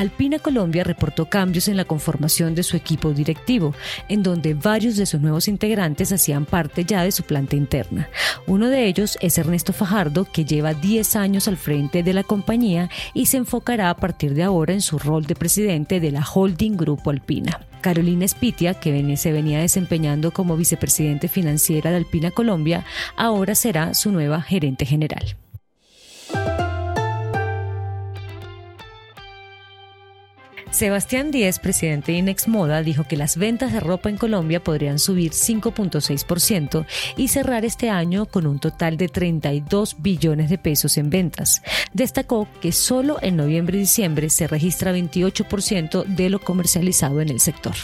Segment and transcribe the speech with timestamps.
[0.00, 3.74] Alpina Colombia reportó cambios en la conformación de su equipo directivo,
[4.08, 8.08] en donde varios de sus nuevos integrantes hacían parte ya de su planta interna.
[8.46, 12.88] Uno de ellos es Ernesto Fajardo, que lleva 10 años al frente de la compañía
[13.12, 16.78] y se enfocará a partir de ahora en su rol de presidente de la Holding
[16.78, 17.60] Grupo Alpina.
[17.82, 22.86] Carolina Spitia, que se venía desempeñando como vicepresidente financiera de Alpina Colombia,
[23.16, 25.36] ahora será su nueva gerente general.
[30.80, 34.98] Sebastián Díez, presidente de Inex Moda, dijo que las ventas de ropa en Colombia podrían
[34.98, 36.86] subir 5.6%
[37.18, 41.60] y cerrar este año con un total de 32 billones de pesos en ventas.
[41.92, 47.40] Destacó que solo en noviembre y diciembre se registra 28% de lo comercializado en el
[47.40, 47.74] sector.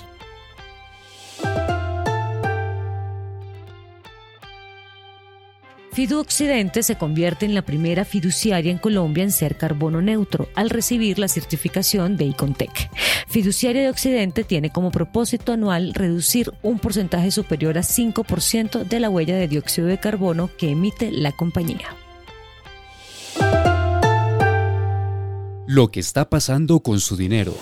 [5.96, 10.68] Fidu Occidente se convierte en la primera fiduciaria en Colombia en ser carbono neutro al
[10.68, 12.90] recibir la certificación de Icontec.
[13.28, 19.08] Fiduciaria de Occidente tiene como propósito anual reducir un porcentaje superior a 5% de la
[19.08, 21.96] huella de dióxido de carbono que emite la compañía.
[25.66, 27.54] Lo que está pasando con su dinero.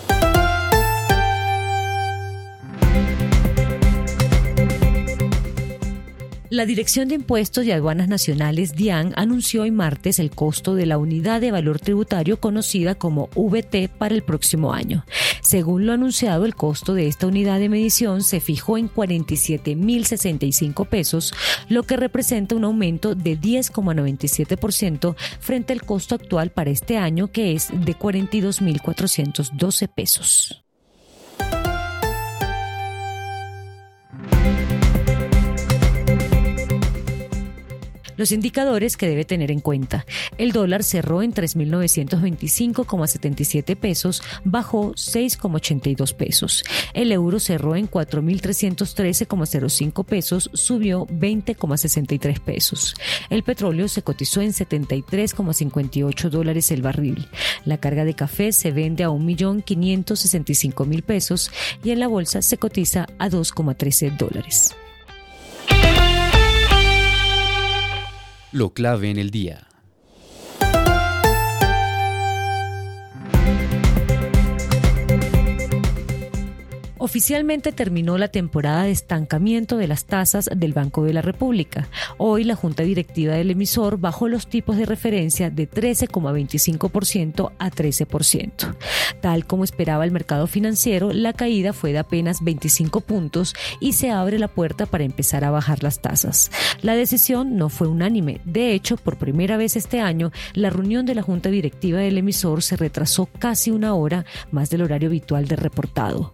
[6.54, 10.98] La Dirección de Impuestos y Aduanas Nacionales, DIAN, anunció hoy martes el costo de la
[10.98, 15.04] unidad de valor tributario conocida como VT para el próximo año.
[15.42, 21.34] Según lo anunciado, el costo de esta unidad de medición se fijó en 47.065 pesos,
[21.68, 27.54] lo que representa un aumento de 10,97% frente al costo actual para este año, que
[27.54, 30.63] es de 42.412 pesos.
[38.16, 40.06] Los indicadores que debe tener en cuenta.
[40.38, 46.64] El dólar cerró en 3.925,77 pesos, bajó 6,82 pesos.
[46.92, 52.94] El euro cerró en 4.313,05 pesos, subió 20,63 pesos.
[53.30, 57.28] El petróleo se cotizó en 73,58 dólares el barril.
[57.64, 61.50] La carga de café se vende a 1.565.000 pesos
[61.82, 64.74] y en la bolsa se cotiza a 2,13 dólares.
[68.54, 69.66] Lo clave en el día.
[77.04, 81.86] Oficialmente terminó la temporada de estancamiento de las tasas del Banco de la República.
[82.16, 88.76] Hoy la Junta Directiva del emisor bajó los tipos de referencia de 13,25% a 13%.
[89.20, 94.10] Tal como esperaba el mercado financiero, la caída fue de apenas 25 puntos y se
[94.10, 96.50] abre la puerta para empezar a bajar las tasas.
[96.80, 98.40] La decisión no fue unánime.
[98.46, 102.62] De hecho, por primera vez este año, la reunión de la Junta Directiva del emisor
[102.62, 106.32] se retrasó casi una hora más del horario habitual de reportado.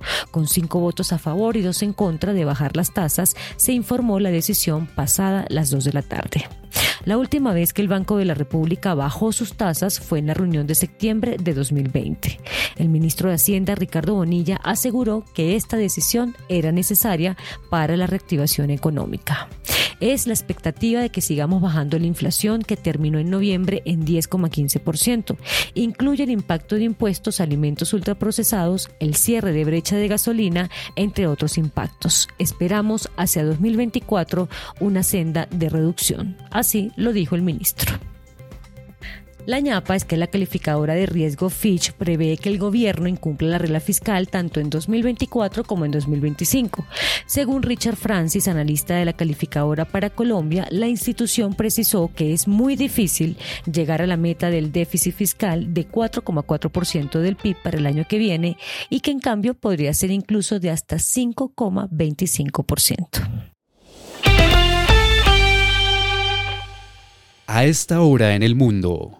[0.60, 4.30] Cinco votos a favor y dos en contra de bajar las tasas, se informó la
[4.30, 6.46] decisión pasada las dos de la tarde.
[7.06, 10.34] La última vez que el Banco de la República bajó sus tasas fue en la
[10.34, 12.38] reunión de septiembre de 2020.
[12.76, 17.38] El ministro de Hacienda, Ricardo Bonilla, aseguró que esta decisión era necesaria
[17.70, 19.48] para la reactivación económica
[20.00, 25.36] es la expectativa de que sigamos bajando la inflación que terminó en noviembre en 10,15%.
[25.74, 31.58] Incluye el impacto de impuestos alimentos ultraprocesados, el cierre de brecha de gasolina, entre otros
[31.58, 32.28] impactos.
[32.38, 34.48] Esperamos hacia 2024
[34.80, 36.36] una senda de reducción.
[36.50, 38.09] Así lo dijo el ministro.
[39.50, 43.58] La ñapa es que la calificadora de riesgo Fitch prevé que el gobierno incumpla la
[43.58, 46.86] regla fiscal tanto en 2024 como en 2025.
[47.26, 52.76] Según Richard Francis, analista de la calificadora para Colombia, la institución precisó que es muy
[52.76, 53.36] difícil
[53.66, 58.18] llegar a la meta del déficit fiscal de 4,4% del PIB para el año que
[58.18, 58.56] viene
[58.88, 63.48] y que en cambio podría ser incluso de hasta 5,25%.
[67.48, 69.19] A esta hora en el mundo.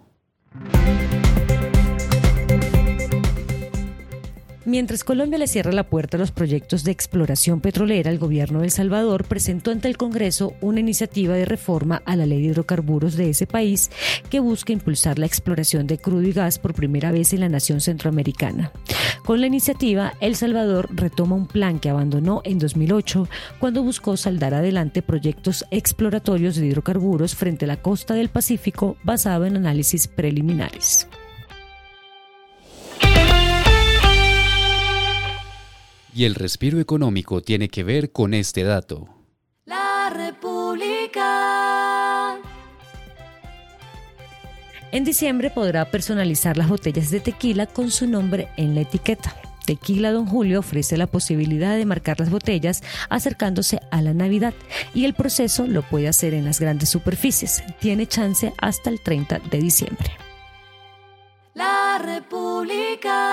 [4.70, 8.66] Mientras Colombia le cierra la puerta a los proyectos de exploración petrolera, el gobierno de
[8.66, 13.16] El Salvador presentó ante el Congreso una iniciativa de reforma a la ley de hidrocarburos
[13.16, 13.90] de ese país
[14.30, 17.80] que busca impulsar la exploración de crudo y gas por primera vez en la nación
[17.80, 18.70] centroamericana.
[19.24, 23.28] Con la iniciativa, El Salvador retoma un plan que abandonó en 2008
[23.58, 29.46] cuando buscó saldar adelante proyectos exploratorios de hidrocarburos frente a la costa del Pacífico basado
[29.46, 31.08] en análisis preliminares.
[36.14, 39.08] Y el respiro económico tiene que ver con este dato.
[39.64, 41.30] La República.
[44.92, 49.36] En diciembre podrá personalizar las botellas de tequila con su nombre en la etiqueta.
[49.64, 54.52] Tequila Don Julio ofrece la posibilidad de marcar las botellas acercándose a la Navidad
[54.94, 57.62] y el proceso lo puede hacer en las grandes superficies.
[57.78, 60.10] Tiene chance hasta el 30 de diciembre.
[61.54, 63.29] La República.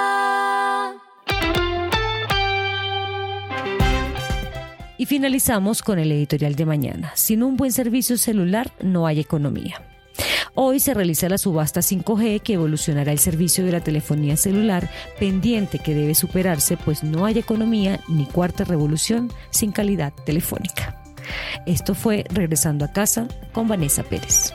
[5.07, 7.13] Finalizamos con el editorial de mañana.
[7.15, 9.81] Sin un buen servicio celular no hay economía.
[10.53, 15.79] Hoy se realiza la subasta 5G que evolucionará el servicio de la telefonía celular, pendiente
[15.79, 21.01] que debe superarse, pues no hay economía ni cuarta revolución sin calidad telefónica.
[21.65, 24.51] Esto fue Regresando a casa con Vanessa Pérez.